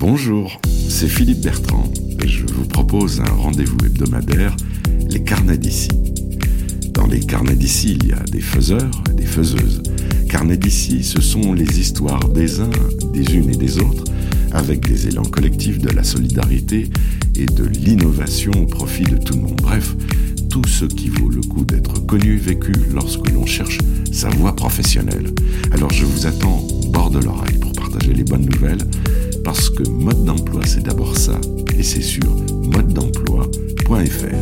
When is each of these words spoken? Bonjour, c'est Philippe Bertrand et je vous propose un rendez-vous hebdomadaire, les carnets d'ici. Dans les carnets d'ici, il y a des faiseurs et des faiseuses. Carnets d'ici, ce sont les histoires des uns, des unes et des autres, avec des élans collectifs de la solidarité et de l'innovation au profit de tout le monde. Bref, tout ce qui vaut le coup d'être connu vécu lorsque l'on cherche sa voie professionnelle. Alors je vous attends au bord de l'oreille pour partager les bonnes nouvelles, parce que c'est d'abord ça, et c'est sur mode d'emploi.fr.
Bonjour, 0.00 0.58
c'est 0.88 1.08
Philippe 1.08 1.42
Bertrand 1.42 1.84
et 2.24 2.26
je 2.26 2.46
vous 2.46 2.64
propose 2.64 3.20
un 3.20 3.34
rendez-vous 3.34 3.76
hebdomadaire, 3.84 4.56
les 5.10 5.22
carnets 5.22 5.58
d'ici. 5.58 5.90
Dans 6.94 7.06
les 7.06 7.20
carnets 7.20 7.54
d'ici, 7.54 7.98
il 8.00 8.08
y 8.08 8.12
a 8.14 8.22
des 8.32 8.40
faiseurs 8.40 8.90
et 9.10 9.14
des 9.14 9.26
faiseuses. 9.26 9.82
Carnets 10.26 10.56
d'ici, 10.56 11.04
ce 11.04 11.20
sont 11.20 11.52
les 11.52 11.78
histoires 11.78 12.30
des 12.30 12.60
uns, 12.60 12.70
des 13.12 13.34
unes 13.34 13.50
et 13.50 13.56
des 13.56 13.76
autres, 13.76 14.04
avec 14.52 14.88
des 14.88 15.08
élans 15.08 15.22
collectifs 15.22 15.78
de 15.78 15.90
la 15.90 16.02
solidarité 16.02 16.88
et 17.36 17.44
de 17.44 17.64
l'innovation 17.64 18.52
au 18.52 18.64
profit 18.64 19.04
de 19.04 19.18
tout 19.18 19.34
le 19.34 19.42
monde. 19.42 19.60
Bref, 19.60 19.94
tout 20.48 20.66
ce 20.66 20.86
qui 20.86 21.10
vaut 21.10 21.28
le 21.28 21.42
coup 21.42 21.66
d'être 21.66 22.06
connu 22.06 22.38
vécu 22.38 22.72
lorsque 22.94 23.30
l'on 23.32 23.44
cherche 23.44 23.76
sa 24.10 24.30
voie 24.30 24.56
professionnelle. 24.56 25.34
Alors 25.72 25.92
je 25.92 26.06
vous 26.06 26.26
attends 26.26 26.66
au 26.84 26.88
bord 26.88 27.10
de 27.10 27.18
l'oreille 27.18 27.58
pour 27.58 27.72
partager 27.72 28.14
les 28.14 28.24
bonnes 28.24 28.46
nouvelles, 28.46 28.82
parce 29.44 29.70
que 29.70 29.82
c'est 30.64 30.82
d'abord 30.82 31.16
ça, 31.16 31.40
et 31.78 31.82
c'est 31.82 32.02
sur 32.02 32.34
mode 32.64 32.92
d'emploi.fr. 32.92 34.39